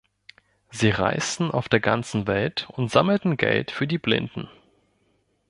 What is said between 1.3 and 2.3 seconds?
auf der ganzen